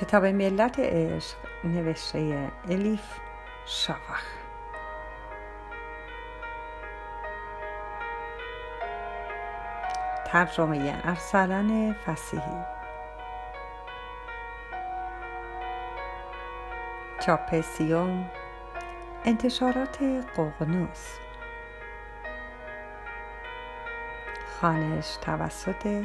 کتاب 0.00 0.24
ملت 0.24 0.78
عشق 0.78 1.36
نوشته 1.64 2.50
الیف 2.68 3.00
شافخ 3.66 4.22
ترجمه 10.32 11.00
ارسلان 11.04 11.92
فسیحی. 11.92 12.64
چاپ 17.26 17.60
سیوم 17.60 18.30
انتشارات 19.24 19.98
ققنوس 20.36 21.18
خانش 24.60 25.16
توسط 25.16 26.04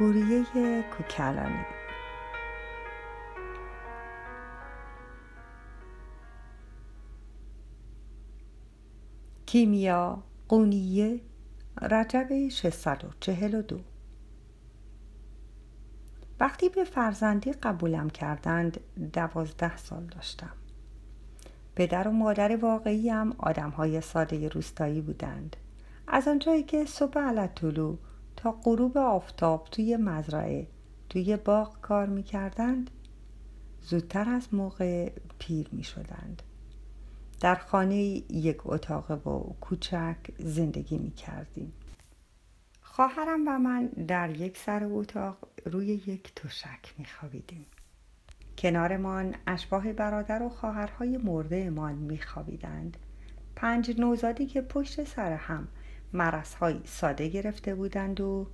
هوریه 0.00 0.82
کوکلانی. 0.82 1.85
کیمیا 9.46 10.22
قونیه 10.48 11.20
رجب 11.82 12.48
642 12.48 13.80
وقتی 16.40 16.68
به 16.68 16.84
فرزندی 16.84 17.52
قبولم 17.52 18.10
کردند 18.10 18.80
دوازده 19.12 19.76
سال 19.76 20.04
داشتم. 20.04 20.52
پدر 21.76 22.08
و 22.08 22.10
مادر 22.10 22.56
واقعیم 22.56 23.32
آدم 23.38 23.70
های 23.70 24.00
ساده 24.00 24.48
روستایی 24.48 25.00
بودند. 25.00 25.56
از 26.08 26.28
آنجایی 26.28 26.62
که 26.62 26.84
صبح 26.84 27.18
علطولو 27.18 27.96
تا 28.36 28.52
غروب 28.64 28.98
آفتاب 28.98 29.68
توی 29.70 29.96
مزرعه 29.96 30.66
توی 31.08 31.36
باغ 31.36 31.80
کار 31.80 32.06
می 32.06 32.22
کردند 32.22 32.90
زودتر 33.82 34.28
از 34.28 34.54
موقع 34.54 35.12
پیر 35.38 35.68
می 35.72 35.84
شدند 35.84 36.42
در 37.40 37.54
خانه 37.54 37.96
یک 37.96 38.56
اتاق 38.64 39.26
و 39.26 39.54
کوچک 39.60 40.16
زندگی 40.38 40.98
می 40.98 41.10
کردیم 41.10 41.72
خواهرم 42.80 43.48
و 43.48 43.58
من 43.58 43.86
در 43.86 44.36
یک 44.36 44.58
سر 44.58 44.84
اتاق 44.84 45.36
روی 45.64 45.86
یک 45.86 46.34
تشک 46.34 46.94
می 46.98 47.04
خوابیدیم 47.04 47.66
کنارمان 48.58 49.34
اشباه 49.46 49.92
برادر 49.92 50.42
و 50.42 50.48
خواهرهای 50.48 51.16
مرده 51.16 51.70
می 51.70 52.18
خوابیدند 52.18 52.96
پنج 53.56 54.00
نوزادی 54.00 54.46
که 54.46 54.60
پشت 54.60 55.04
سر 55.04 55.32
هم 55.32 55.68
مرزهای 56.12 56.80
ساده 56.84 57.28
گرفته 57.28 57.74
بودند 57.74 58.20
و 58.20 58.46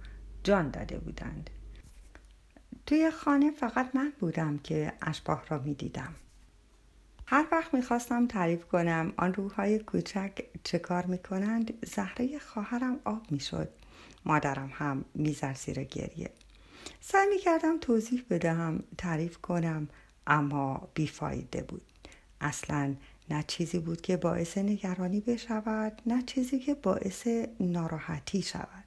جان 0.44 0.70
داده 0.70 0.98
بودند. 0.98 1.50
توی 2.86 3.10
خانه 3.10 3.50
فقط 3.50 3.94
من 3.94 4.12
بودم 4.20 4.58
که 4.58 4.92
اشباه 5.02 5.44
را 5.48 5.58
می 5.58 5.74
دیدم 5.74 6.14
هر 7.32 7.46
وقت 7.52 7.74
می‌خواستم 7.74 8.26
تعریف 8.26 8.64
کنم 8.64 9.12
آن 9.16 9.34
روحهای 9.34 9.78
کوچک 9.78 10.32
چه 10.64 10.78
کار 10.78 11.06
می‌کنند 11.06 11.86
زهره 11.86 12.38
خواهرم 12.38 13.00
آب 13.04 13.22
می‌شد. 13.30 13.68
مادرم 14.24 14.70
هم 14.74 15.04
میزر 15.14 15.54
زیر 15.54 15.84
گریه. 15.84 16.30
سعی 17.00 17.28
می‌کردم 17.28 17.78
توضیح 17.78 18.24
بدهم 18.30 18.82
تعریف 18.98 19.38
کنم 19.38 19.88
اما 20.26 20.88
بیفایده 20.94 21.62
بود. 21.62 21.82
اصلا 22.40 22.94
نه 23.30 23.44
چیزی 23.46 23.78
بود 23.78 24.00
که 24.00 24.16
باعث 24.16 24.58
نگرانی 24.58 25.20
بشود 25.20 26.02
نه 26.06 26.22
چیزی 26.22 26.58
که 26.58 26.74
باعث 26.74 27.28
ناراحتی 27.60 28.42
شود. 28.42 28.84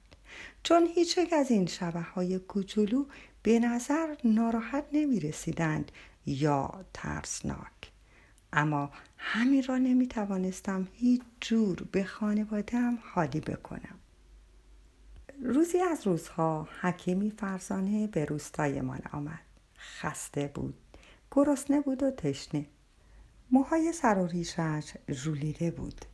چون 0.62 0.86
هیچ 0.94 1.18
یک 1.18 1.32
از 1.32 1.50
این 1.50 1.66
شبه 1.66 2.00
های 2.00 2.38
کوچولو 2.38 3.04
به 3.42 3.58
نظر 3.58 4.14
ناراحت 4.24 4.84
نمی 4.92 5.20
رسیدند 5.20 5.92
یا 6.26 6.84
ترسناک. 6.94 7.95
اما 8.52 8.90
همین 9.16 9.62
را 9.62 9.78
نمی 9.78 10.06
توانستم 10.06 10.88
هیچ 10.92 11.22
جور 11.40 11.82
به 11.92 12.04
خانوادم 12.04 12.98
حالی 13.12 13.40
بکنم. 13.40 13.98
روزی 15.42 15.80
از 15.80 16.06
روزها 16.06 16.68
حکیمی 16.80 17.30
فرزانه 17.30 18.06
به 18.06 18.24
روستایمان 18.24 19.00
آمد. 19.12 19.40
خسته 19.78 20.50
بود 20.54 20.74
گرسنه 21.30 21.80
بود 21.80 22.02
و 22.02 22.10
تشنه. 22.10 22.66
موهای 23.50 23.92
سر 23.92 24.18
و 24.18 24.26
ریشش 24.26 24.92
ژولیده 25.10 25.70
بود. 25.70 26.04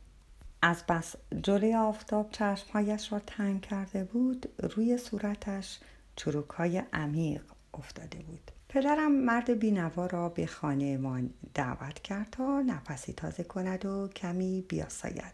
از 0.61 0.83
بس 0.89 1.15
جلوی 1.43 1.75
آفتاب 1.75 2.29
چشمهایش 2.31 3.13
را 3.13 3.19
تنگ 3.19 3.61
کرده 3.61 4.03
بود 4.03 4.49
روی 4.75 4.97
صورتش 4.97 5.79
چروکهای 6.15 6.83
عمیق 6.93 7.43
افتاده 7.73 8.19
بود. 8.19 8.51
پدرم 8.73 9.11
مرد 9.11 9.59
بینوا 9.59 10.05
را 10.05 10.29
به 10.29 10.45
خانهمان 10.45 11.29
دعوت 11.53 11.99
کرد 11.99 12.27
تا 12.31 12.61
نفسی 12.61 13.13
تازه 13.13 13.43
کند 13.43 13.85
و 13.85 14.07
کمی 14.07 14.65
بیاساید 14.67 15.33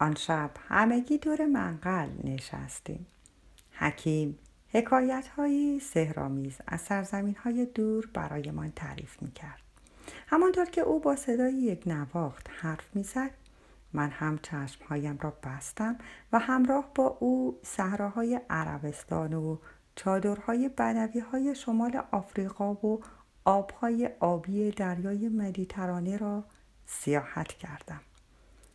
آن 0.00 0.14
شب 0.14 0.50
همگی 0.68 1.18
دور 1.18 1.46
منقل 1.46 2.08
نشستیم 2.24 3.06
حکیم 3.72 4.38
حکایت 4.68 5.28
هایی 5.28 5.80
سهرامیز 5.80 6.56
از 6.66 6.80
سرزمین 6.80 7.36
های 7.36 7.66
دور 7.66 8.08
برایمان 8.14 8.72
تعریف 8.76 9.22
می 9.22 9.30
کرد. 9.30 9.60
همانطور 10.26 10.64
که 10.64 10.80
او 10.80 11.00
با 11.00 11.16
صدای 11.16 11.52
یک 11.52 11.82
نواخت 11.86 12.46
حرف 12.50 12.96
می‌زد 12.96 13.30
من 13.92 14.10
هم 14.10 14.38
چشمهایم 14.38 15.18
را 15.22 15.32
بستم 15.42 15.98
و 16.32 16.38
همراه 16.38 16.90
با 16.94 17.16
او 17.20 17.58
صحراهای 17.62 18.40
عربستان 18.50 19.32
و 19.32 19.58
چادرهای 19.98 20.68
بدوی 20.68 21.20
های 21.20 21.54
شمال 21.54 22.02
آفریقا 22.10 22.72
و 22.72 23.00
آبهای 23.44 24.10
آبی 24.20 24.70
دریای 24.70 25.28
مدیترانه 25.28 26.16
را 26.16 26.44
سیاحت 26.86 27.48
کردم. 27.48 28.00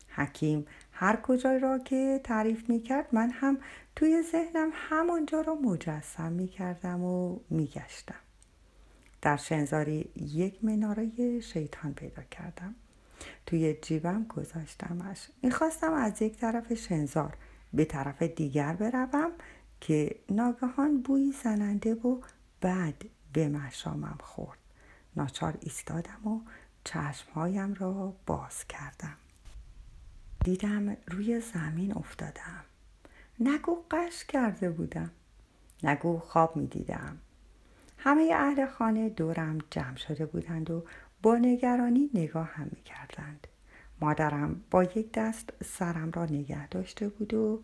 حکیم 0.09 0.65
هر 0.91 1.15
کجا 1.15 1.57
را 1.57 1.79
که 1.79 2.21
تعریف 2.23 2.69
می 2.69 2.79
کرد 2.79 3.07
من 3.11 3.29
هم 3.29 3.57
توی 3.95 4.23
ذهنم 4.31 4.69
همانجا 4.73 5.41
را 5.41 5.55
مجسم 5.55 6.31
می 6.31 6.47
کردم 6.47 7.03
و 7.03 7.39
می 7.49 7.67
گشتم. 7.67 8.15
در 9.21 9.37
شنزاری 9.37 10.09
یک 10.15 10.63
مناره 10.63 11.39
شیطان 11.39 11.93
پیدا 11.93 12.23
کردم. 12.23 12.75
توی 13.45 13.73
جیبم 13.81 14.23
گذاشتمش. 14.23 15.29
می‌خواستم 15.43 15.93
از 15.93 16.21
یک 16.21 16.37
طرف 16.37 16.73
شنزار 16.73 17.37
به 17.73 17.85
طرف 17.85 18.21
دیگر 18.21 18.73
بروم. 18.73 19.31
که 19.83 20.15
ناگهان 20.29 21.01
بویی 21.01 21.31
زننده 21.43 21.93
و 21.93 22.21
بعد 22.61 23.05
به 23.33 23.49
مشامم 23.49 24.17
خورد. 24.23 24.57
ناچار 25.15 25.57
ایستادم 25.61 26.27
و 26.27 26.41
چشمهایم 26.83 27.73
را 27.73 28.13
باز 28.25 28.67
کردم. 28.67 29.17
دیدم 30.43 30.97
روی 31.07 31.41
زمین 31.41 31.97
افتادم. 31.97 32.63
نگو 33.39 33.77
قش 33.91 34.25
کرده 34.25 34.69
بودم. 34.69 35.11
نگو 35.83 36.19
خواب 36.19 36.55
می 36.55 36.67
دیدم. 36.67 37.17
همه 37.97 38.31
اهل 38.35 38.65
خانه 38.65 39.09
دورم 39.09 39.57
جمع 39.71 39.95
شده 39.95 40.25
بودند 40.25 40.71
و 40.71 40.85
با 41.21 41.37
نگرانی 41.37 42.09
نگاه 42.13 42.47
هم 42.47 42.69
می 42.71 42.81
کردند. 42.81 43.47
مادرم 44.01 44.63
با 44.71 44.83
یک 44.83 45.11
دست 45.11 45.49
سرم 45.63 46.11
را 46.11 46.25
نگه 46.25 46.67
داشته 46.67 47.09
بود 47.09 47.33
و 47.33 47.63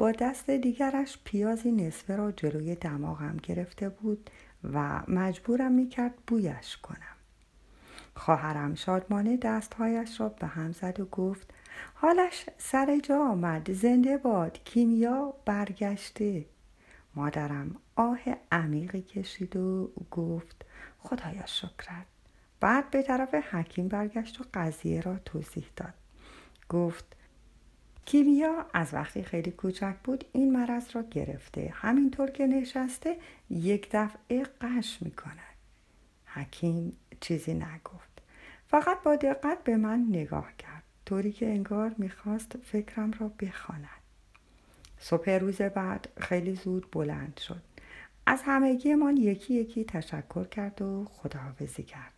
با 0.00 0.12
دست 0.12 0.50
دیگرش 0.50 1.18
پیازی 1.24 1.72
نصفه 1.72 2.16
را 2.16 2.32
جلوی 2.32 2.74
دماغم 2.74 3.36
گرفته 3.42 3.88
بود 3.88 4.30
و 4.72 5.02
مجبورم 5.08 5.72
می‌کرد 5.72 6.14
بویش 6.26 6.76
کنم. 6.76 7.16
خواهرم 8.14 8.74
شادمانه 8.74 9.36
دستهایش 9.36 10.20
را 10.20 10.28
به 10.28 10.46
هم 10.46 10.72
زد 10.72 11.00
و 11.00 11.04
گفت 11.04 11.50
حالش 11.94 12.46
سر 12.58 13.00
جا 13.02 13.18
آمد 13.18 13.72
زنده 13.72 14.16
باد 14.16 14.58
کیمیا 14.64 15.34
برگشته. 15.44 16.44
مادرم 17.14 17.76
آه 17.96 18.20
عمیقی 18.52 19.02
کشید 19.02 19.56
و 19.56 19.92
گفت 20.10 20.66
خدایا 20.98 21.46
شکرت. 21.46 22.06
بعد 22.60 22.90
به 22.90 23.02
طرف 23.02 23.34
حکیم 23.34 23.88
برگشت 23.88 24.40
و 24.40 24.44
قضیه 24.54 25.00
را 25.00 25.18
توضیح 25.24 25.66
داد. 25.76 25.94
گفت 26.68 27.16
کیمیا 28.04 28.66
از 28.74 28.94
وقتی 28.94 29.22
خیلی 29.22 29.50
کوچک 29.50 29.94
بود 30.04 30.24
این 30.32 30.52
مرض 30.52 30.96
را 30.96 31.02
گرفته. 31.02 31.72
همینطور 31.74 32.30
که 32.30 32.46
نشسته 32.46 33.16
یک 33.50 33.88
دفعه 33.92 34.42
قش 34.60 35.02
می 35.02 35.10
کند 35.10 35.56
حکیم 36.26 36.96
چیزی 37.20 37.54
نگفت. 37.54 38.22
فقط 38.68 39.02
با 39.02 39.16
دقت 39.16 39.64
به 39.64 39.76
من 39.76 40.06
نگاه 40.08 40.52
کرد. 40.58 40.82
طوری 41.06 41.32
که 41.32 41.46
انگار 41.46 41.94
می‌خواست 41.98 42.56
فکرم 42.56 43.12
را 43.12 43.28
بخواند. 43.28 44.00
صبح 44.98 45.30
روز 45.30 45.62
بعد 45.62 46.08
خیلی 46.20 46.54
زود 46.54 46.90
بلند 46.90 47.40
شد. 47.46 47.62
از 48.26 48.42
همگی 48.44 48.94
من 48.94 49.16
یکی 49.16 49.54
یکی 49.54 49.84
تشکر 49.84 50.44
کرد 50.44 50.82
و 50.82 51.04
خداحافظی 51.04 51.82
کرد. 51.82 52.12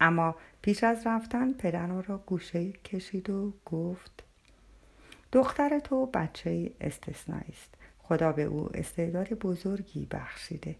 اما 0.00 0.36
پیش 0.62 0.84
از 0.84 1.06
رفتن 1.06 1.52
پدرم 1.52 2.04
را 2.06 2.18
گوشه 2.18 2.72
کشید 2.72 3.30
و 3.30 3.52
گفت 3.64 4.22
دختر 5.32 5.78
تو 5.78 6.06
بچه 6.06 6.72
استثنایی 6.80 7.52
است. 7.52 7.74
خدا 7.98 8.32
به 8.32 8.42
او 8.42 8.76
استعداد 8.76 9.28
بزرگی 9.28 10.06
بخشیده. 10.10 10.76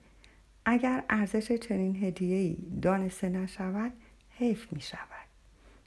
اگر 0.65 1.05
ارزش 1.09 1.53
چنین 1.53 2.05
هدیه‌ای 2.05 2.57
دانسته 2.83 3.29
نشود 3.29 3.93
حیف 4.31 4.73
می 4.73 4.81
شود. 4.81 5.27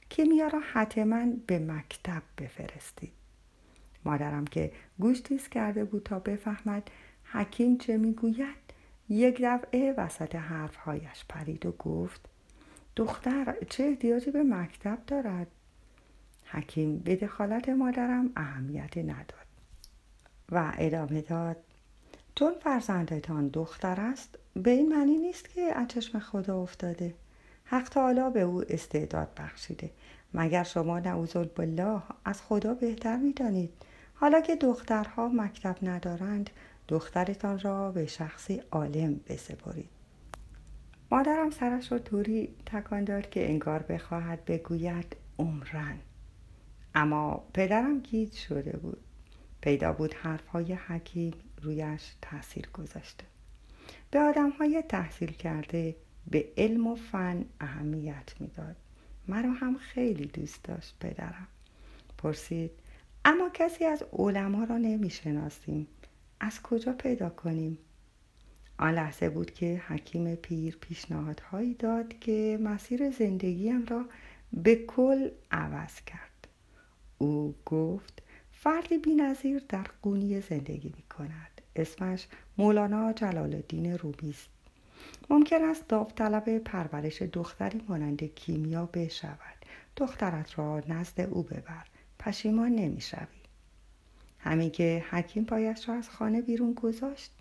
کیمیا 0.08 0.46
را 0.46 0.60
حتما 0.72 1.26
به 1.46 1.58
مکتب 1.58 2.22
بفرستید. 2.38 3.12
مادرم 4.04 4.44
که 4.44 4.72
گوش 4.98 5.20
تیز 5.20 5.48
کرده 5.48 5.84
بود 5.84 6.02
تا 6.02 6.18
بفهمد 6.18 6.90
حکیم 7.24 7.78
چه 7.78 7.96
می‌گوید 7.96 8.70
یک 9.08 9.40
دفعه 9.42 9.92
وسط 9.92 10.34
حرفهایش 10.34 11.24
پرید 11.28 11.66
و 11.66 11.72
گفت 11.72 12.20
دختر 12.96 13.56
چه 13.68 13.84
احتیاجی 13.84 14.30
به 14.30 14.42
مکتب 14.42 14.98
دارد؟ 15.06 15.46
حکیم 16.50 16.98
به 16.98 17.16
دخالت 17.16 17.68
مادرم 17.68 18.30
اهمیت 18.36 18.98
نداد 18.98 19.46
و 20.52 20.72
ادامه 20.78 21.20
داد. 21.20 21.56
چون 22.34 22.54
فرزندتان 22.60 23.48
دختر 23.48 24.00
است 24.00 24.38
به 24.54 24.70
این 24.70 24.88
معنی 24.88 25.18
نیست 25.18 25.48
که 25.48 25.60
از 25.60 25.88
چشم 25.88 26.18
خدا 26.18 26.62
افتاده. 26.62 27.14
حق 27.64 27.88
تعالی 27.88 28.30
به 28.34 28.40
او 28.40 28.62
استعداد 28.68 29.28
بخشیده. 29.36 29.90
مگر 30.34 30.62
شما 30.62 31.00
نعوذ 31.00 31.36
بالله 31.36 32.02
از 32.24 32.42
خدا 32.42 32.74
بهتر 32.74 33.16
می‌دانید؟ 33.16 33.70
حالا 34.14 34.40
که 34.40 34.56
دخترها 34.56 35.28
مکتب 35.28 35.76
ندارند 35.82 36.50
دخترتان 36.88 37.58
را 37.58 37.92
به 37.92 38.06
شخصی 38.06 38.62
عالم 38.70 39.20
بسپارید 39.28 39.88
مادرم 41.10 41.50
سرش 41.50 41.92
را 41.92 41.98
طوری 41.98 42.54
تکان 42.66 43.04
داد 43.04 43.30
که 43.30 43.48
انگار 43.48 43.82
بخواهد 43.82 44.44
بگوید 44.44 45.16
عمرن. 45.38 45.98
اما 46.94 47.44
پدرم 47.54 48.00
گیج 48.00 48.32
شده 48.32 48.76
بود. 48.76 49.00
پیدا 49.60 49.92
بود 49.92 50.14
حرفهای 50.14 50.72
حکیم 50.72 51.34
رویش 51.62 52.14
تاثیر 52.22 52.68
گذاشته. 52.74 53.24
به 54.10 54.18
آدم 54.18 54.50
های 54.50 54.84
تحصیل 54.88 55.32
کرده 55.32 55.96
به 56.30 56.48
علم 56.56 56.86
و 56.86 56.94
فن 56.94 57.44
اهمیت 57.60 58.34
می‌داد. 58.40 58.76
مرا 59.28 59.50
هم 59.50 59.76
خیلی 59.76 60.26
دوست 60.26 60.64
داشت 60.64 60.96
پدرم. 61.00 61.48
پرسید 62.18 62.70
اما 63.24 63.50
کسی 63.54 63.84
از 63.84 64.02
علما 64.12 64.64
را 64.64 64.78
نمی‌شناسیم. 64.78 65.86
از 66.40 66.62
کجا 66.62 66.92
پیدا 66.92 67.30
کنیم؟ 67.30 67.78
آن 68.78 68.94
لحظه 68.94 69.28
بود 69.28 69.50
که 69.50 69.82
حکیم 69.88 70.34
پیر 70.34 70.78
پیشنهادهایی 70.80 71.74
داد 71.74 72.18
که 72.18 72.58
مسیر 72.62 73.10
زندگیم 73.10 73.86
را 73.86 74.04
به 74.52 74.76
کل 74.76 75.30
عوض 75.50 76.00
کرد. 76.00 76.29
او 77.22 77.54
گفت 77.66 78.22
فردی 78.52 78.98
بینظیر 78.98 79.62
در 79.68 79.86
قونی 80.02 80.40
زندگی 80.40 80.94
می 80.96 81.02
کند 81.02 81.60
اسمش 81.76 82.26
مولانا 82.58 83.12
جلال 83.12 83.54
الدین 83.54 83.98
رومی 83.98 84.30
است. 84.30 84.48
ممکن 85.30 85.64
است 85.64 85.88
داوطلب 85.88 86.58
پرورش 86.58 87.22
دختری 87.22 87.84
مانند 87.88 88.22
کیمیا 88.22 88.86
بشود. 88.86 89.64
دخترت 89.96 90.58
را 90.58 90.82
نزد 90.88 91.20
او 91.20 91.42
ببر. 91.42 91.86
پشیمان 92.18 92.72
نمی‌شوی. 92.72 93.40
همین 94.38 94.70
که 94.70 95.04
حکیم 95.10 95.44
پایش 95.44 95.88
را 95.88 95.94
از 95.94 96.10
خانه 96.10 96.42
بیرون 96.42 96.72
گذاشت 96.72 97.32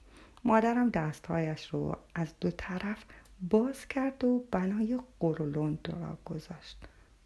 مادرم 0.44 0.90
دستهایش 0.90 1.70
رو 1.70 1.98
از 2.16 2.34
دو 2.40 2.52
طرف 2.52 3.04
باز 3.50 3.88
کرد 3.88 4.24
و 4.24 4.44
بنای 4.52 5.00
قرولند 5.20 5.96
را 6.02 6.18
گذاشت. 6.26 6.78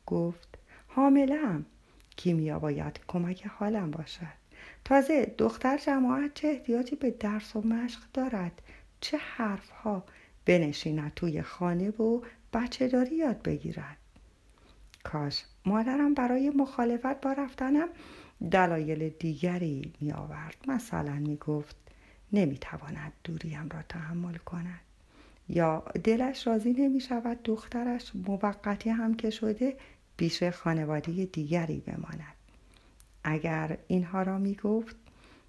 گفت 0.06 0.58
حاملم 0.88 1.66
کیمیا 2.16 2.60
باید 2.60 3.00
کمک 3.08 3.48
حالم 3.48 3.92
باشد. 3.92 4.44
تازه 4.86 5.36
دختر 5.38 5.78
جماعت 5.78 6.34
چه 6.34 6.48
احتیاجی 6.48 6.96
به 6.96 7.12
درس 7.12 7.56
و 7.56 7.62
مشق 7.62 8.00
دارد؟ 8.14 8.62
چه 9.02 9.18
حرفها 9.18 10.04
بنشیند 10.46 11.14
توی 11.16 11.42
خانه 11.42 11.90
و 11.90 12.22
بچه 12.54 12.88
داری 12.88 13.16
یاد 13.16 13.42
بگیرد؟ 13.42 13.98
کاش 15.04 15.44
مادرم 15.66 16.14
برای 16.14 16.50
مخالفت 16.50 17.22
با 17.22 17.32
رفتنم 17.34 17.88
دلایل 18.52 19.10
دیگری 19.10 19.94
می 20.02 20.12
آورد 20.12 20.56
مثلا 20.68 21.14
می 21.14 21.38
گفت 21.38 21.76
نمی 22.34 22.58
تواند 22.58 23.14
دوریم 23.24 23.70
را 23.70 23.82
تحمل 23.90 24.38
کند. 24.38 24.80
یا 25.50 25.84
دلش 26.04 26.48
راضی 26.48 26.74
نمی 26.74 27.02
شود 27.02 27.44
دخترش 27.44 28.12
موقتی 28.16 28.90
هم 28.90 29.14
که 29.14 29.30
شده 29.30 29.78
پیش 30.24 30.44
خانواده 30.44 31.26
دیگری 31.26 31.80
بماند. 31.80 32.36
اگر 33.24 33.78
اینها 33.88 34.22
را 34.22 34.38
می 34.38 34.56
گفت 34.56 34.96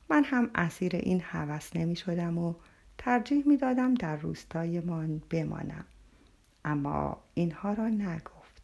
من 0.09 0.25
هم 0.25 0.51
اسیر 0.55 0.97
این 0.97 1.21
هوس 1.21 1.77
نمی 1.77 1.97
شدم 1.97 2.39
و 2.39 2.55
ترجیح 2.99 3.49
می 3.49 3.57
دادم 3.57 3.95
در 3.95 4.17
روستایمان 4.17 5.23
بمانم. 5.31 5.85
اما 6.65 7.23
اینها 7.35 7.73
را 7.73 7.89
نگفت. 7.89 8.63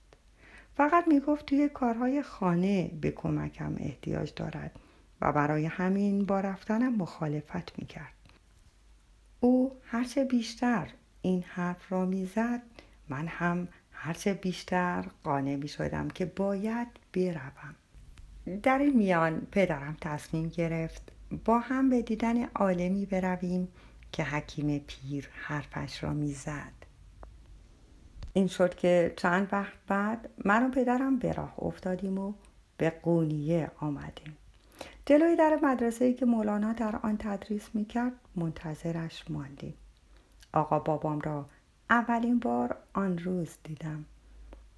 فقط 0.77 1.09
می 1.09 1.21
گفت 1.21 1.47
توی 1.47 1.69
کارهای 1.69 2.23
خانه 2.23 2.91
به 3.01 3.11
کمکم 3.11 3.75
احتیاج 3.79 4.33
دارد 4.37 4.73
و 5.21 5.33
برای 5.33 5.67
همین 5.67 6.25
با 6.25 6.41
رفتنم 6.41 6.97
مخالفت 6.97 7.79
می 7.79 7.87
کرد 7.87 8.15
او 9.41 9.77
هرچه 9.85 10.25
بیشتر 10.25 10.89
این 11.23 11.43
حرف 11.43 11.93
را 11.93 12.07
می‌زد 12.07 12.63
من 13.09 13.27
هم 13.27 13.69
هرچه 14.03 14.35
بیشتر 14.35 15.05
قانع 15.25 15.57
می 15.57 15.69
شدم 15.69 16.09
که 16.09 16.25
باید 16.25 16.89
بروم. 17.13 17.75
در 18.63 18.79
این 18.79 18.97
میان 18.97 19.47
پدرم 19.53 19.97
تصمیم 20.01 20.49
گرفت 20.49 21.13
با 21.45 21.59
هم 21.59 21.91
به 21.91 22.03
دیدن 22.03 22.45
عالمی 22.45 23.07
برویم 23.07 23.69
که 24.13 24.25
حکیم 24.25 24.79
پیر 24.79 25.29
حرفش 25.33 26.05
را 26.05 26.13
می‌زد 26.13 26.73
این 28.33 28.47
شد 28.47 28.75
که 28.75 29.15
چند 29.17 29.49
وقت 29.53 29.73
بعد 29.87 30.31
من 30.45 30.67
و 30.67 30.71
پدرم 30.71 31.19
به 31.19 31.33
راه 31.33 31.55
افتادیم 31.59 32.19
و 32.19 32.33
به 32.77 32.91
قونیه 32.91 33.71
آمدیم. 33.81 34.37
جلوی 35.07 35.37
در 35.37 35.59
مدرسه 35.63 36.05
ای 36.05 36.15
که 36.15 36.27
مولانا 36.27 36.73
در 36.73 36.97
آن 37.03 37.17
تدریس 37.17 37.69
می‌کرد 37.75 38.13
منتظرش 38.37 39.25
ماندیم. 39.31 39.75
آقا 40.53 40.79
بابام 40.79 41.21
را 41.21 41.47
اولین 41.91 42.39
بار 42.39 42.77
آن 42.93 43.19
روز 43.19 43.57
دیدم. 43.65 44.05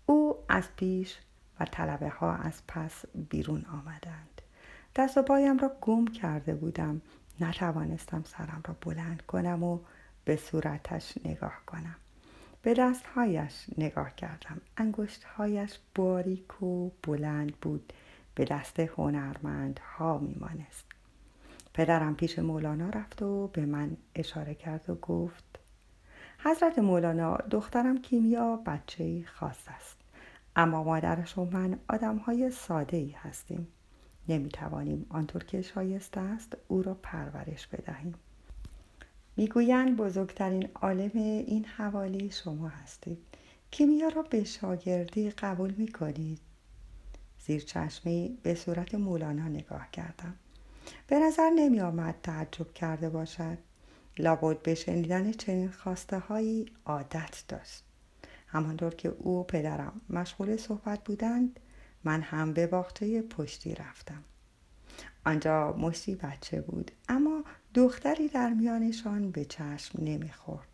او 0.07 0.37
از 0.49 0.69
پیش 0.77 1.19
و 1.61 1.65
طلبه 1.65 2.09
ها 2.09 2.35
از 2.35 2.63
پس 2.69 3.05
بیرون 3.31 3.65
آمدند. 3.73 4.43
دست 4.97 5.19
و 5.19 5.23
پایم 5.23 5.59
را 5.59 5.73
گم 5.81 6.07
کرده 6.07 6.55
بودم. 6.55 7.01
نتوانستم 7.41 8.23
سرم 8.27 8.63
را 8.69 8.77
بلند 8.81 9.23
کنم 9.23 9.63
و 9.63 9.79
به 10.25 10.37
صورتش 10.37 11.15
نگاه 11.25 11.55
کنم. 11.67 11.97
به 12.63 12.75
دستهایش 12.75 13.67
نگاه 13.79 14.15
کردم. 14.15 14.61
انگشتهایش 14.77 15.79
باریک 15.95 16.63
و 16.63 16.91
بلند 17.03 17.57
بود. 17.57 17.93
به 18.35 18.45
دست 18.45 18.81
هنرمند 18.81 19.81
ها 19.99 20.19
میمانست. 20.19 20.85
پدرم 21.75 22.15
پیش 22.15 22.39
مولانا 22.39 22.89
رفت 22.89 23.23
و 23.23 23.47
به 23.47 23.67
من 23.67 23.97
اشاره 24.15 24.55
کرد 24.55 24.91
و 24.91 24.95
گفت 24.95 25.53
حضرت 26.45 26.79
مولانا 26.79 27.37
دخترم 27.37 28.03
کیمیا 28.03 28.57
بچه 28.57 29.25
خاص 29.35 29.69
است. 29.69 29.97
اما 30.57 30.85
مادرش 30.85 31.39
و 31.39 31.45
من 31.45 31.79
آدم 31.89 32.17
های 32.17 32.51
ساده 32.51 32.97
ای 32.97 33.11
هستیم. 33.11 33.69
نمی 34.29 34.49
توانیم 34.49 35.07
آنطور 35.11 35.45
که 35.45 35.63
شایسته 35.63 36.21
است 36.21 36.57
او 36.69 36.83
را 36.83 36.95
پرورش 36.95 37.67
بدهیم. 37.67 38.15
می‌گویند 39.37 39.97
بزرگترین 39.97 40.69
عالم 40.75 41.11
این 41.15 41.65
حوالی 41.65 42.31
شما 42.31 42.69
هستید. 42.69 43.19
کیمیا 43.71 44.09
را 44.09 44.23
به 44.23 44.45
شاگردی 44.45 45.31
قبول 45.31 45.71
می 45.71 45.89
کنید 45.89 46.41
زیر 47.39 47.63
چشمی 47.63 48.39
به 48.43 48.55
صورت 48.55 48.95
مولانا 48.95 49.49
نگاه 49.49 49.91
کردم. 49.91 50.35
به 51.07 51.19
نظر 51.19 51.51
نمی 51.51 51.81
آمد 51.81 52.15
تعجب 52.23 52.73
کرده 52.73 53.11
باشد. 53.11 53.59
لابد 54.19 54.63
به 54.63 54.75
شنیدن 54.75 55.33
چنین 55.33 55.71
خواسته 55.71 56.19
هایی 56.19 56.73
عادت 56.87 57.45
داشت. 57.49 57.85
همانطور 58.47 58.95
که 58.95 59.09
او 59.09 59.41
و 59.41 59.43
پدرم 59.43 60.01
مشغول 60.11 60.57
صحبت 60.57 61.05
بودند 61.05 61.61
من 62.05 62.21
هم 62.21 62.53
به 62.53 62.67
باغچه 62.67 63.23
پشتی 63.23 63.75
رفتم. 63.75 64.25
آنجا 65.25 65.73
مشتی 65.73 66.15
بچه 66.15 66.61
بود 66.61 66.91
اما 67.09 67.45
دختری 67.75 68.29
در 68.29 68.49
میانشان 68.49 69.31
به 69.31 69.45
چشم 69.45 70.05
نمی‌خورد. 70.05 70.69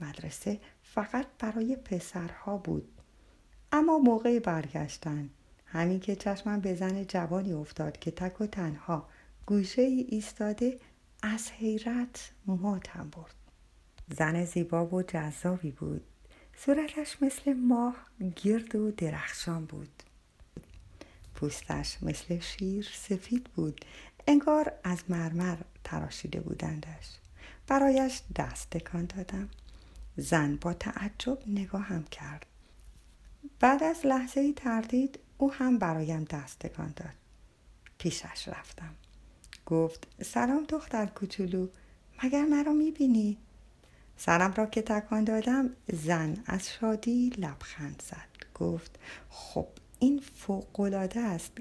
مدرسه 0.00 0.60
فقط 0.82 1.26
برای 1.38 1.76
پسرها 1.76 2.56
بود. 2.56 2.88
اما 3.72 3.98
موقع 3.98 4.38
برگشتن 4.38 5.30
همین 5.66 6.00
که 6.00 6.16
چشمم 6.16 6.60
به 6.60 6.74
زن 6.74 7.04
جوانی 7.04 7.52
افتاد 7.52 7.98
که 7.98 8.10
تک 8.10 8.40
و 8.40 8.46
تنها 8.46 9.08
گوشه 9.46 9.82
ای 9.82 10.06
ایستاده 10.08 10.78
از 11.26 11.50
حیرت 11.50 12.30
ماتم 12.46 13.10
برد. 13.10 13.34
زن 14.16 14.44
زیبا 14.44 14.86
و 14.86 15.02
جذابی 15.02 15.70
بود. 15.70 16.04
صورتش 16.56 17.22
مثل 17.22 17.52
ماه 17.52 17.96
گرد 18.36 18.74
و 18.76 18.90
درخشان 18.90 19.64
بود. 19.64 20.02
پوستش 21.34 22.02
مثل 22.02 22.38
شیر 22.38 22.88
سفید 22.94 23.44
بود. 23.44 23.84
انگار 24.26 24.72
از 24.84 24.98
مرمر 25.08 25.56
تراشیده 25.84 26.40
بودندش. 26.40 27.18
برایش 27.68 28.22
دست 28.36 28.70
تکان 28.70 29.06
دادم. 29.06 29.48
زن 30.16 30.56
با 30.56 30.74
تعجب 30.74 31.38
نگاهم 31.46 32.04
کرد. 32.04 32.46
بعد 33.60 33.82
از 33.82 34.06
لحظه 34.06 34.52
تردید 34.52 35.18
او 35.38 35.52
هم 35.52 35.78
برایم 35.78 36.24
دست 36.24 36.58
تکان 36.58 36.92
داد. 36.96 37.14
پیشش 37.98 38.48
رفتم. 38.48 38.94
گفت 39.66 40.06
سلام 40.24 40.64
دختر 40.68 41.06
کوچولو 41.06 41.68
مگر 42.24 42.44
مرا 42.44 42.72
می‌بینی؟ 42.72 43.38
سرم 44.16 44.54
را 44.56 44.66
که 44.66 44.82
تکان 44.82 45.24
دادم 45.24 45.70
زن 45.92 46.36
از 46.46 46.68
شادی 46.68 47.30
لبخند 47.38 48.02
زد. 48.10 48.44
گفت 48.54 48.98
خب 49.30 49.66
این 49.98 50.22
فوقالعاده 50.34 51.20
است. 51.20 51.52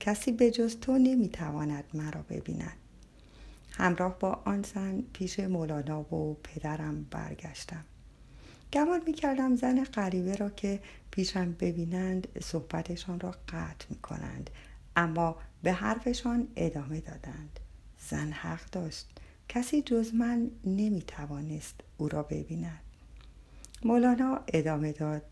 کسی 0.00 0.32
به 0.32 0.50
جز 0.50 0.80
تو 0.80 0.98
نمی‌تواند 0.98 1.84
مرا 1.94 2.22
ببیند. 2.22 2.76
همراه 3.72 4.18
با 4.18 4.42
آن 4.44 4.62
زن 4.62 5.02
پیش 5.12 5.40
مولانا 5.40 6.14
و 6.14 6.36
پدرم 6.42 7.06
برگشتم. 7.10 7.84
گمان 8.72 9.02
می‌کردم 9.06 9.56
زن 9.56 9.84
غریبه 9.84 10.34
را 10.34 10.50
که 10.50 10.80
پیشم 11.10 11.52
ببینند 11.52 12.28
صحبتشان 12.42 13.20
را 13.20 13.30
قطع 13.48 13.86
می‌کنند. 13.90 14.50
اما 14.96 15.36
به 15.62 15.72
حرفشان 15.72 16.48
ادامه 16.56 17.00
دادند. 17.00 17.60
زن 18.08 18.32
حق 18.32 18.70
داشت. 18.70 19.06
کسی 19.48 19.82
جز 19.82 20.14
من 20.14 20.50
نمی‌توانست 20.64 21.74
او 21.98 22.08
را 22.08 22.22
ببیند. 22.22 22.80
مولانا 23.84 24.40
ادامه 24.48 24.92
داد. 24.92 25.22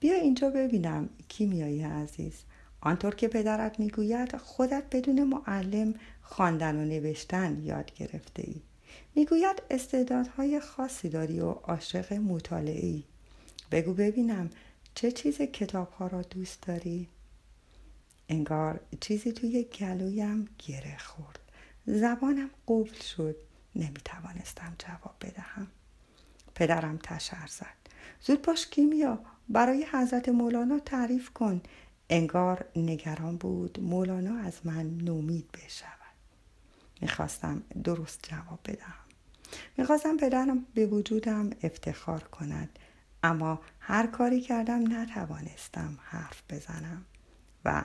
بیا 0.00 0.14
اینجا 0.14 0.50
ببینم 0.50 1.08
کی 1.28 1.46
میایی 1.46 1.82
عزیز. 1.82 2.34
آنطور 2.80 3.14
که 3.14 3.28
پدرت 3.28 3.80
می‌گوید 3.80 4.36
خودت 4.36 4.84
بدون 4.92 5.24
معلم 5.24 5.94
خواندن 6.22 6.76
و 6.76 6.84
نوشتن 6.84 7.62
یاد 7.62 7.94
گرفته 7.94 8.42
ای 8.46 8.60
می‌گوید 9.14 9.62
استعدادهای 9.70 10.60
خاصی 10.60 11.08
داری 11.08 11.40
و 11.40 11.50
عاشق 11.50 12.12
مطالعه 12.12 12.86
ای 12.86 13.04
بگو 13.70 13.94
ببینم 13.94 14.50
چه 14.94 15.12
چیز 15.12 15.36
کتاب 15.36 15.90
ها 15.90 16.06
را 16.06 16.22
دوست 16.22 16.62
داری؟ 16.62 17.08
انگار 18.30 18.80
چیزی 19.00 19.32
توی 19.32 19.62
گلویم 19.62 20.48
گره 20.58 20.98
خورد. 20.98 21.38
زبانم 21.86 22.50
قفل 22.68 23.02
شد. 23.02 23.36
نمی‌توانستم 23.76 24.74
جواب 24.78 25.14
بدهم. 25.20 25.66
پدرم 26.54 26.98
تشر 27.02 27.46
زد. 27.46 27.76
زود 28.20 28.42
باش 28.42 28.66
کیمیا 28.66 29.18
برای 29.48 29.86
حضرت 29.92 30.28
مولانا 30.28 30.78
تعریف 30.78 31.30
کن. 31.30 31.60
انگار 32.10 32.64
نگران 32.76 33.36
بود 33.36 33.80
مولانا 33.80 34.38
از 34.38 34.60
من 34.64 34.98
نومید 34.98 35.48
بشود. 35.52 36.14
می‌خواستم 37.00 37.62
درست 37.84 38.28
جواب 38.28 38.60
بدهم. 38.64 38.94
می‌خواستم 39.76 40.16
پدرم 40.16 40.66
به 40.74 40.86
وجودم 40.86 41.50
افتخار 41.62 42.22
کند. 42.22 42.78
اما 43.22 43.60
هر 43.80 44.06
کاری 44.06 44.40
کردم 44.40 45.00
نتوانستم 45.00 45.98
حرف 46.02 46.42
بزنم 46.50 47.04
و 47.64 47.84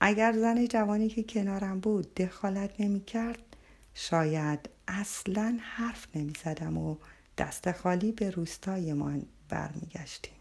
اگر 0.00 0.32
زن 0.32 0.66
جوانی 0.66 1.08
که 1.08 1.22
کنارم 1.22 1.80
بود 1.80 2.14
دخالت 2.14 2.80
نمی 2.80 3.00
کرد 3.00 3.56
شاید 3.94 4.68
اصلا 4.88 5.58
حرف 5.60 6.06
نمی 6.16 6.32
زدم 6.44 6.78
و 6.78 6.96
دست 7.38 7.72
خالی 7.72 8.12
به 8.12 8.30
روستایمان 8.30 9.26
برمیگشتیم. 9.48 10.32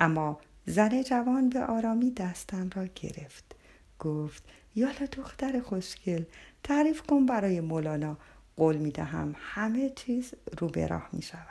اما 0.00 0.40
زن 0.66 1.02
جوان 1.02 1.48
به 1.48 1.64
آرامی 1.64 2.10
دستم 2.10 2.70
را 2.74 2.86
گرفت. 2.86 3.54
گفت 3.98 4.44
یالا 4.74 5.06
دختر 5.12 5.60
خوشگل 5.60 6.24
تعریف 6.64 7.02
کن 7.02 7.26
برای 7.26 7.60
مولانا 7.60 8.16
قول 8.56 8.76
می 8.76 8.90
دهم 8.90 9.34
همه 9.38 9.90
چیز 9.90 10.34
رو 10.58 10.68
به 10.68 10.86
راه 10.86 11.08
می 11.12 11.22
شود. 11.22 11.42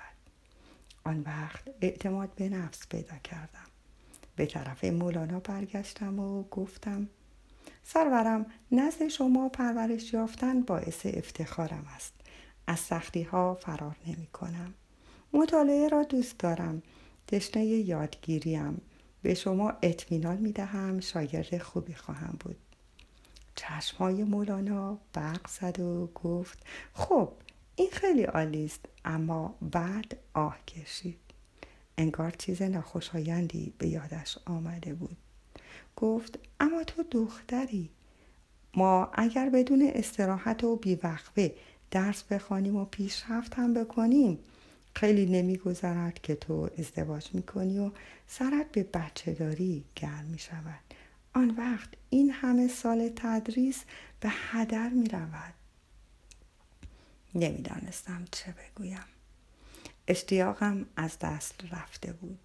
آن 1.04 1.20
وقت 1.20 1.64
اعتماد 1.82 2.36
به 2.36 2.50
نفس 2.50 2.88
پیدا 2.88 3.18
کردم. 3.24 3.67
به 4.38 4.46
طرف 4.46 4.84
مولانا 4.84 5.40
برگشتم 5.40 6.20
و 6.20 6.44
گفتم 6.44 7.10
سرورم 7.84 8.46
نزد 8.72 9.08
شما 9.08 9.50
پرورش 9.50 10.14
یافتن 10.14 10.62
باعث 10.62 11.06
افتخارم 11.06 11.86
است. 11.96 12.14
از 12.68 12.80
سختی 12.80 13.24
ها 13.24 13.54
فرار 13.54 13.96
نمی 14.08 14.28
کنم 14.28 14.74
مطالعه 15.34 15.88
را 15.88 16.04
دوست 16.04 16.40
دارم. 16.40 16.82
تشنه 17.28 17.66
یادگیریم. 17.66 18.82
به 19.22 19.34
شما 19.34 19.74
اطمینان 19.82 20.38
می 20.38 20.52
دهم 20.52 21.00
شاگرد 21.00 21.58
خوبی 21.58 21.94
خواهم 21.94 22.38
بود. 22.40 22.58
چشمهای 23.56 24.24
مولانا 24.24 24.98
برق 25.14 25.48
زد 25.48 25.80
و 25.80 26.10
گفت 26.16 26.66
خب 26.94 27.32
این 27.76 27.90
خیلی 27.92 28.24
عالی 28.24 28.66
است 28.66 28.86
اما 29.06 29.56
بعد 29.62 30.18
آه 30.34 30.58
کشید. 30.68 31.27
انگار 31.98 32.32
چیز 32.32 32.62
ناخوشایندی 32.62 33.74
به 33.78 33.88
یادش 33.88 34.38
آمده 34.46 34.94
بود. 34.94 35.18
گفت 35.96 36.40
اما 36.60 36.84
تو 36.84 37.04
دختری. 37.12 37.90
ما 38.74 39.12
اگر 39.14 39.50
بدون 39.50 39.92
استراحت 39.96 40.64
و 40.64 40.76
بیوقفه 40.76 41.56
درس 41.92 42.24
بخوانیم 42.24 42.76
و 42.76 42.86
پیشرفت 42.86 43.54
هم 43.54 43.74
بکنیم 43.74 44.40
خیلی 44.94 45.26
نمیگذرد 45.26 46.22
که 46.22 46.36
تو 46.36 46.70
ازدواج 46.78 47.30
می‌کنی 47.34 47.80
و 47.80 47.92
سرت 48.28 48.72
به 48.72 48.84
بچه 48.84 49.34
داری 49.34 49.84
گرم 49.96 50.26
می 50.26 50.40
شود 50.40 50.80
آن 51.34 51.56
وقت 51.58 51.90
این 52.10 52.32
همه 52.32 52.68
سال 52.68 53.12
تدریس 53.16 53.84
به 54.20 54.30
هدر 54.32 54.90
می 54.90 55.10
رود 55.10 55.54
نمی‌دانستم 57.36 58.26
چه 58.32 58.54
بگویم. 58.54 59.06
اشتیاقم 60.08 60.86
از 60.96 61.20
دست 61.20 61.56
رفته 61.72 62.14
بود. 62.14 62.40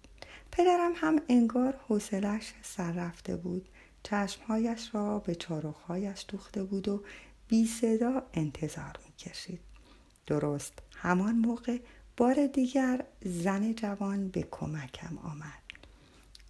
پدرم 0.51 0.91
هم 0.95 1.21
انگار 1.29 1.75
حوصلش 1.87 2.53
سر 2.61 2.91
رفته 2.91 3.35
بود. 3.35 3.69
چشمهایش 4.03 4.95
را 4.95 5.19
به 5.19 5.35
چارخهایش 5.35 6.25
دوخته 6.27 6.63
بود 6.63 6.87
و 6.87 7.03
بی 7.47 7.67
صدا 7.67 8.23
انتظار 8.33 8.99
می 9.05 9.13
کشید. 9.17 9.59
درست 10.27 10.73
همان 10.95 11.35
موقع 11.35 11.77
بار 12.17 12.47
دیگر 12.47 13.05
زن 13.25 13.73
جوان 13.73 14.27
به 14.27 14.47
کمکم 14.51 15.17
آمد. 15.17 15.63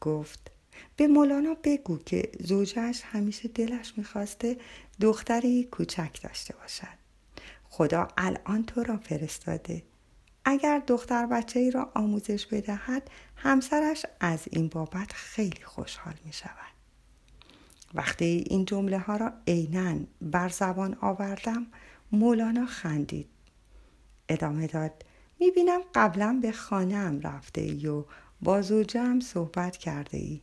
گفت 0.02 0.52
به 0.98 1.08
مولانا 1.08 1.58
بگو 1.64 1.98
که 1.98 2.32
زوجش 2.40 3.02
همیشه 3.06 3.48
دلش 3.48 3.94
می‌خواسته 3.98 4.58
دختری 5.02 5.64
کوچک 5.64 6.22
داشته 6.24 6.56
باشد. 6.56 6.98
خدا 7.70 8.08
الان 8.18 8.64
تو 8.66 8.84
را 8.84 8.98
فرستاده. 8.98 9.84
اگر 10.46 10.84
دختر 10.88 11.26
بچه 11.26 11.60
ای 11.60 11.72
را 11.72 11.92
آموزش 11.96 12.46
بدهد 12.46 13.10
همسرش 13.36 14.06
از 14.20 14.44
این 14.52 14.68
بابت 14.68 15.14
خیلی 15.14 15.64
خوشحال 15.64 16.14
می 16.26 16.34
شود. 16.34 16.74
وقتی 17.94 18.44
این 18.48 18.66
جمله 18.66 19.00
ها 19.00 19.18
را 19.18 19.34
عینا 19.48 20.00
بر 20.22 20.50
زبان 20.50 20.98
آوردم 21.02 21.68
مولانا 22.12 22.66
خندید. 22.66 23.30
ادامه 24.30 24.68
داد 24.68 25.06
می 25.40 25.52
بینم 25.52 25.82
قبلا 25.96 26.40
به 26.42 26.52
خانه 26.52 27.22
رفته 27.22 27.62
ای 27.62 27.88
و 27.88 28.06
با 28.42 28.62
زوجم 28.62 29.20
صحبت 29.20 29.78
کرده 29.78 30.18
ای. 30.18 30.42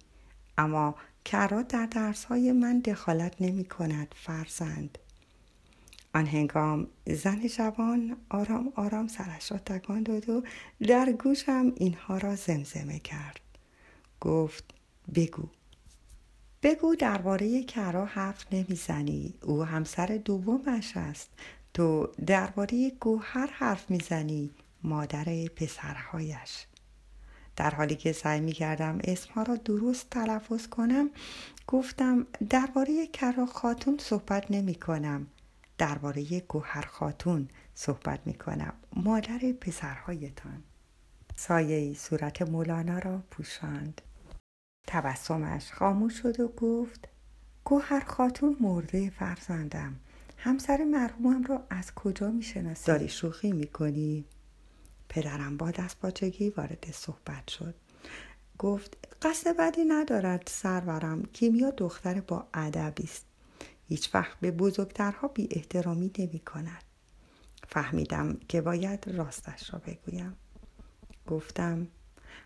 اما 0.59 0.95
کرات 1.25 1.69
در 1.69 1.87
درس 1.87 2.25
های 2.25 2.52
من 2.52 2.78
دخالت 2.78 3.35
نمی 3.40 3.64
کند 3.64 4.14
فرزند. 4.16 4.99
آن 6.14 6.26
هنگام 6.26 6.87
زن 7.07 7.47
جوان 7.47 8.17
آرام 8.29 8.73
آرام 8.76 9.09
سرش 9.09 9.52
را 9.52 9.59
تکان 9.59 10.02
داد 10.02 10.29
و 10.29 10.43
در 10.81 11.12
گوشم 11.12 11.73
اینها 11.76 12.19
را 12.19 12.37
زمزمه 12.37 12.99
کرد. 12.99 13.40
گفت 14.21 14.64
بگو. 15.14 15.49
بگو 16.62 16.95
درباره 16.95 17.62
کرا 17.62 18.05
حرف 18.05 18.47
نمی‌زنی. 18.52 19.35
او 19.43 19.64
همسر 19.64 20.21
دومش 20.25 20.97
است. 20.97 21.31
تو 21.75 22.09
درباره 22.26 22.90
گوهر 22.90 23.47
حرف 23.52 23.90
می‌زنی 23.90 24.50
مادر 24.83 25.25
پسرهایش. 25.57 26.67
در 27.57 27.71
حالی 27.71 27.97
که 27.97 28.12
سعی 28.12 28.40
می 28.40 28.52
کردم 28.52 28.99
اسمها 29.05 29.43
را 29.43 29.57
درست 29.57 30.11
تلفظ 30.11 30.67
کنم 30.67 31.11
گفتم 31.67 32.26
درباره 32.50 33.07
کرا 33.07 33.47
خاتون 33.47 33.99
صحبت 33.99 34.50
نمی 34.50 34.75
کنم 34.75 35.26
درباره 35.81 36.41
گوهر 36.41 36.87
خاتون 36.87 37.49
صحبت 37.75 38.21
می 38.27 38.35
کنم 38.35 38.73
مادر 38.97 39.39
پسرهایتان. 39.61 40.63
سایه 41.37 41.95
صورت 41.95 42.43
مولانا 42.43 42.99
را 42.99 43.23
پوشاند. 43.31 44.01
تبسمش 44.87 45.73
خاموش 45.73 46.23
شد 46.23 46.41
و 46.41 46.49
گفت 46.49 47.09
گوهر 47.65 48.01
خاتون 48.01 48.57
مرده 48.61 49.11
فرزندم. 49.11 49.97
همسر 50.37 50.85
مرحومم 50.85 51.45
را 51.45 51.67
از 51.71 51.95
کجا 51.95 52.31
می 52.31 52.43
شناسی؟ 52.43 52.87
داری 52.87 53.09
شوخی 53.09 53.53
می 53.53 53.67
کنی؟ 53.67 54.25
پدرم 55.09 55.57
با 55.57 55.71
دست 55.71 56.01
باچگی 56.01 56.51
وارد 56.51 56.87
صحبت 56.93 57.49
شد. 57.49 57.75
گفت 58.59 58.97
قصد 59.23 59.57
بدی 59.57 59.85
ندارد 59.85 60.43
سرورم 60.47 61.23
کیمیا 61.23 61.71
دختر 61.71 62.21
با 62.21 62.47
ادبی 62.55 63.03
است. 63.05 63.30
هیچ 63.91 64.15
وقت 64.15 64.41
به 64.41 64.51
بزرگترها 64.51 65.29
بی 65.29 65.49
احترامی 65.51 66.11
نمی 66.19 66.39
کند. 66.39 66.83
فهمیدم 67.69 68.39
که 68.49 68.61
باید 68.61 69.09
راستش 69.09 69.75
را 69.75 69.79
بگویم. 69.87 70.37
گفتم 71.27 71.89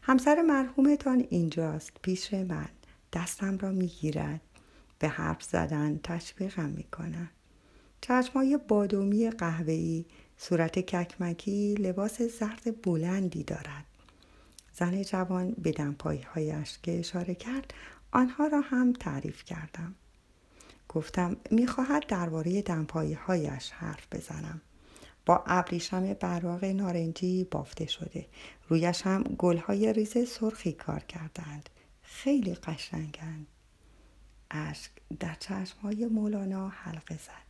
همسر 0.03 0.43
مرحومتان 0.43 1.27
اینجاست 1.31 1.93
پیش 2.03 2.35
من. 2.35 2.69
دستم 3.13 3.59
را 3.59 3.71
می‌گیرد 3.71 4.41
به 4.99 5.09
حرف 5.09 5.43
زدن 5.43 6.01
تشویقم 6.03 6.71
می‌کند 6.71 7.31
چشمای 8.01 8.59
بادومی 8.69 9.31
قهوه‌ای 9.31 10.05
صورت 10.37 10.79
ککمکی 10.79 11.75
لباس 11.75 12.23
زرد 12.23 12.83
بلندی 12.83 13.45
دارد. 13.45 13.85
زن 14.73 15.03
جوان 15.03 15.51
به 15.51 15.73
دمپایهایش 15.73 16.79
که 16.83 16.99
اشاره 16.99 17.35
کرد 17.35 17.75
آنها 18.13 18.47
را 18.47 18.61
هم 18.61 18.93
تعریف 18.93 19.45
کردم. 19.45 19.95
گفتم 20.95 21.37
می‌خواهد 21.51 22.07
درباره 22.07 22.63
دمپایی 22.63 23.15
هایش 23.15 23.71
حرف 23.71 24.07
بزنم. 24.13 24.61
با 25.27 25.45
ابریشم 25.47 26.13
براق 26.13 26.65
نارنجی 26.65 27.45
بافته 27.45 27.87
شده. 27.87 28.27
رویش 28.69 29.03
هم 29.03 29.23
گلهای 29.23 29.93
ریز 29.93 30.29
سرخی 30.29 30.73
کار 30.73 31.01
کردند. 31.01 31.71
خیلی 32.03 32.55
قشنگند 32.55 33.47
اشک 34.51 34.91
در 35.21 35.35
چشمهای 35.35 36.07
مولانا 36.07 36.69
حلقه 36.69 37.17
زد. 37.17 37.45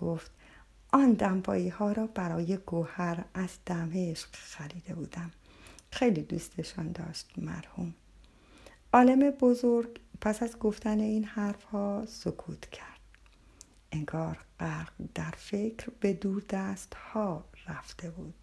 گفت 0.00 0.30
آن 0.92 1.12
دمپایی 1.12 1.68
ها 1.68 1.92
را 1.92 2.06
برای 2.06 2.56
گوهر 2.56 3.24
از 3.34 3.50
دمشق 3.66 4.28
خریده 4.32 4.94
بودم. 4.94 5.30
خیلی 5.90 6.22
دوستشان 6.22 6.92
داشت 6.92 7.32
مرحوم. 7.36 7.94
عالم 8.92 9.30
بزرگ 9.30 10.00
پس 10.22 10.42
از 10.42 10.58
گفتن 10.58 11.00
این 11.00 11.24
حرف 11.24 11.64
ها 11.64 12.04
سکوت 12.06 12.66
کرد. 12.70 13.00
انگار 13.92 14.38
غرق 14.60 14.92
در 15.14 15.30
فکر 15.36 15.90
به 16.00 16.12
دور 16.12 16.44
دست 16.50 16.94
ها 16.94 17.44
رفته 17.68 18.10
بود. 18.10 18.34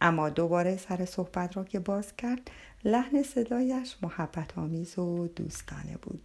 اما 0.00 0.30
دوباره 0.30 0.76
سر 0.76 1.04
صحبت 1.04 1.56
را 1.56 1.64
که 1.64 1.78
باز 1.78 2.16
کرد 2.16 2.50
لحن 2.84 3.22
صدایش 3.22 3.96
محبت 4.02 4.58
آمیز 4.58 4.98
و 4.98 5.28
دوستانه 5.28 5.96
بود. 6.02 6.22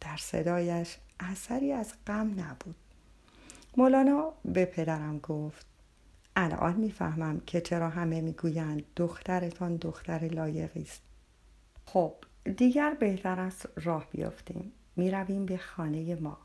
در 0.00 0.16
صدایش 0.16 0.96
اثری 1.20 1.72
از 1.72 1.92
غم 2.06 2.40
نبود. 2.40 2.76
مولانا 3.76 4.32
به 4.44 4.64
پدرم 4.64 5.18
گفت 5.18 5.66
الان 6.36 6.74
می‌فهمم 6.74 7.40
که 7.40 7.60
چرا 7.60 7.88
همه 7.88 8.20
می‌گویند 8.20 8.82
دخترتان 8.96 9.76
دختر 9.76 10.18
لایقی 10.18 10.82
است. 10.82 11.02
خب 11.86 12.14
دیگر 12.44 12.94
بهتر 13.00 13.40
است 13.40 13.68
راه 13.76 14.06
بیافتیم. 14.10 14.72
می‌رویم 14.96 15.46
به 15.46 15.56
خانه 15.56 16.14
ما. 16.14 16.38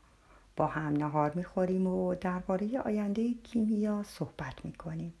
با 0.56 0.66
هم 0.66 0.92
نهار 0.92 1.32
می‌خوریم 1.34 1.86
و 1.86 2.14
درباره 2.14 2.78
آینده 2.78 3.34
کیمیا 3.34 4.02
صحبت 4.02 4.64
می‌کنیم. 4.64 5.14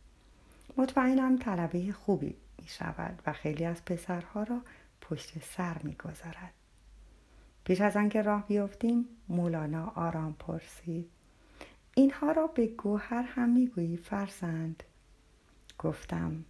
مطمئنم 0.76 1.38
طلبه 1.38 1.92
خوبی 1.92 2.34
می‌شود 2.58 3.22
و 3.26 3.32
خیلی 3.32 3.64
از 3.64 3.84
پسرها 3.84 4.42
را 4.42 4.60
پشت 5.00 5.38
سر 5.44 5.76
می‌گذارد. 5.82 6.52
پیش 7.64 7.80
از 7.80 7.96
آنکه 7.96 8.22
راه 8.22 8.46
بیافتیم 8.46 9.08
مولانا 9.28 9.92
آرام 9.94 10.36
پرسید. 10.38 11.10
اینها 11.94 12.32
را 12.32 12.46
به 12.46 12.66
گوهر 12.66 13.22
هم 13.22 13.48
می‌گویی 13.48 13.96
فرزند؟ 13.96 14.82
گفتم 15.78 16.44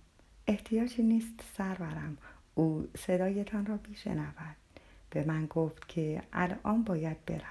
احتیاجی 0.47 1.03
نیست 1.03 1.45
سرورم. 1.57 2.19
او 2.55 2.89
صدایتان 2.99 3.67
را 3.67 3.79
میشنود. 3.89 4.57
به 5.11 5.25
من 5.25 5.47
گفت 5.47 5.89
که 5.89 6.23
الان 6.33 6.83
باید 6.85 7.25
برود. 7.25 7.45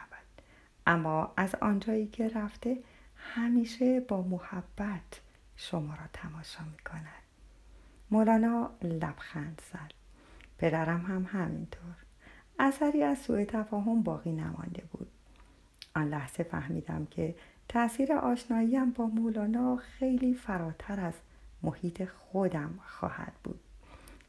اما 0.87 1.33
از 1.37 1.55
آنجایی 1.55 2.07
که 2.07 2.29
رفته 2.29 2.77
همیشه 3.15 3.99
با 3.99 4.21
محبت 4.21 5.21
شما 5.55 5.93
را 5.93 6.07
تماشا 6.13 6.63
می 6.63 6.77
کند 6.77 7.23
مولانا 8.11 8.71
لبخند 8.81 9.61
زد. 9.71 9.91
پدرم 10.57 11.01
هم 11.01 11.25
همینطور. 11.39 11.95
اثری 12.59 13.03
از 13.03 13.17
سوء 13.17 13.45
تفاهم 13.45 14.03
باقی 14.03 14.31
نمانده 14.31 14.83
بود. 14.91 15.07
آن 15.95 16.09
لحظه 16.09 16.43
فهمیدم 16.43 17.05
که 17.05 17.35
تاثیر 17.69 18.13
آشناییم 18.13 18.91
با 18.91 19.05
مولانا 19.05 19.75
خیلی 19.75 20.33
فراتر 20.33 20.99
از 20.99 21.13
محیط 21.63 22.05
خودم 22.05 22.79
خواهد 22.85 23.33
بود. 23.43 23.59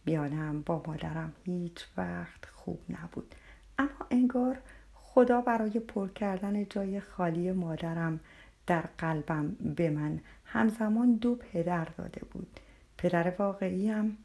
بیانم 0.05 0.63
با 0.63 0.83
مادرم 0.87 1.33
هیچ 1.45 1.87
وقت 1.97 2.45
خوب 2.47 2.81
نبود. 2.89 3.35
اما 3.79 4.07
انگار 4.11 4.59
خدا 4.95 5.41
برای 5.41 5.81
پر 5.81 6.09
کردن 6.09 6.65
جای 6.65 7.01
خالی 7.01 7.53
مادرم 7.53 8.21
در 8.67 8.85
قلبم 8.99 9.49
به 9.77 9.91
من 9.91 10.21
همزمان 10.45 11.15
دو 11.15 11.35
پدر 11.35 11.85
داده 11.85 12.21
بود. 12.31 12.61
پدر 12.99 13.35
واقعیم 13.39 14.19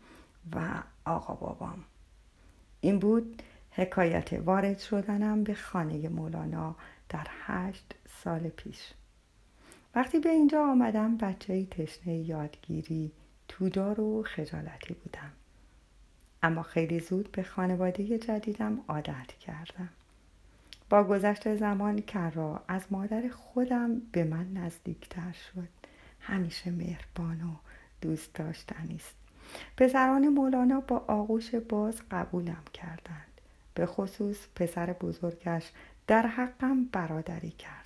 و 0.56 0.84
آقا 1.06 1.34
بابام. 1.34 1.84
این 2.82 3.00
بود 3.00 3.42
حکایت 3.72 4.34
وارد 4.34 4.80
شدنم 4.80 5.44
به 5.44 5.54
خانه 5.54 6.10
مولانا 6.10 6.76
در 7.10 7.28
هشت 7.46 7.96
سال 8.24 8.50
پیش. 8.50 8.94
وقتی 9.96 10.20
به 10.20 10.30
اینجا 10.30 10.64
آمدم 10.64 11.18
بچه 11.18 11.66
تشنه 11.66 12.18
یادگیری 12.18 13.12
تودار 13.48 14.02
و 14.02 14.24
خجالتی 14.24 14.94
بودم. 14.94 15.32
اما 16.44 16.64
خیلی 16.64 17.00
زود 17.00 17.32
به 17.32 17.44
خانواده 17.44 18.18
جدیدم 18.18 18.80
عادت 18.88 19.28
کردم. 19.40 19.90
با 20.90 21.04
گذشت 21.04 21.56
زمان 21.56 22.02
کرا 22.02 22.64
از 22.68 22.82
مادر 22.92 23.30
خودم 23.30 24.02
به 24.12 24.24
من 24.24 24.54
نزدیکتر 24.54 25.32
شد. 25.32 25.68
همیشه 26.20 26.72
مهربان 26.72 27.42
و 27.42 27.56
دوست 28.02 28.34
داشتنی 28.34 28.96
است. 28.96 29.16
پسران 29.78 30.28
مولانا 30.28 30.80
با 30.80 30.98
آغوش 31.08 31.56
باز 31.56 32.02
قبولم 32.12 32.64
کردند. 32.74 33.42
به 33.74 33.86
خصوص 33.86 34.38
پسر 34.56 34.94
بزرگش 34.94 35.72
در 36.08 36.28
حقم 36.28 36.84
برادری 36.84 37.52
کرد. 37.52 37.86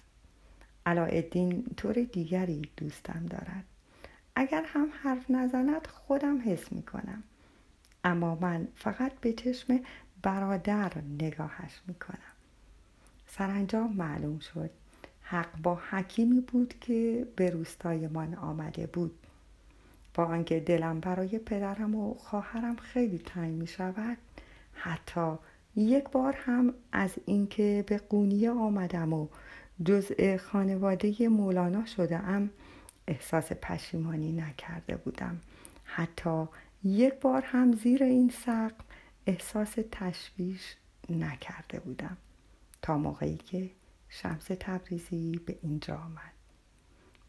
علاءالدین 0.86 1.66
طور 1.78 1.94
دیگری 1.94 2.62
دوستم 2.78 3.26
دارد. 3.30 3.64
اگر 4.36 4.64
هم 4.68 4.88
حرف 5.04 5.32
نزند 5.32 5.88
خودم 5.88 6.42
حس 6.46 6.72
می 6.72 6.84
کنم 6.84 7.24
اما 8.04 8.36
من 8.36 8.68
فقط 8.76 9.12
به 9.22 9.34
چشم 9.34 9.80
برادر 10.22 10.92
نگاهش 11.20 11.82
می 11.88 11.94
کنم 11.94 12.34
سرانجام 13.28 13.94
معلوم 13.94 14.40
شد 14.40 14.70
حق 15.22 15.62
با 15.64 15.82
حکیمی 15.90 16.42
بود 16.42 16.74
که 16.82 17.28
به 17.36 17.50
روستایمان 17.50 18.34
آمده 18.36 18.88
بود. 18.88 19.20
با 20.14 20.26
آنکه 20.26 20.60
دلم 20.60 21.00
برای 21.00 21.40
پدرم 21.40 21.96
و 21.96 22.14
خواهرم 22.14 22.76
خیلی 22.76 23.18
تنگ 23.18 23.54
می 23.54 23.68
شود 23.68 24.18
حتی 24.74 25.36
یک 25.76 26.10
بار 26.10 26.36
هم 26.38 26.74
از 26.92 27.12
اینکه 27.26 27.84
به 27.88 27.98
قونیه 27.98 28.52
آمدم 28.52 29.14
و 29.14 29.28
جزء 29.86 30.38
خانواده 30.38 31.28
مولانا 31.28 31.86
شده 31.86 32.18
ام 32.18 32.50
احساس 33.08 33.52
پشیمانی 33.52 34.32
نکرده 34.32 34.96
بودم. 34.96 35.40
حتی 35.84 36.48
یک 36.84 37.14
بار 37.14 37.42
هم 37.42 37.72
زیر 37.72 38.04
این 38.04 38.30
سقف 38.30 38.86
احساس 39.26 39.76
تشویش 39.92 40.76
نکرده 41.10 41.80
بودم 41.80 42.18
تا 42.82 42.98
موقعی 42.98 43.38
که 43.38 43.70
شمس 44.10 44.46
تبریزی 44.60 45.40
به 45.46 45.60
اینجا 45.62 45.98
آمد. 45.98 46.34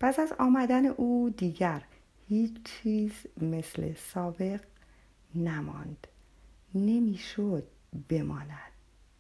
پس 0.01 0.19
از 0.19 0.33
آمدن 0.39 0.87
او 0.87 1.35
دیگر 1.37 1.83
هیچ 2.29 2.53
چیز 2.65 3.13
مثل 3.41 3.95
سابق 3.95 4.61
نماند. 5.35 6.07
نمی‌شد 6.75 7.69
بماند. 8.09 8.74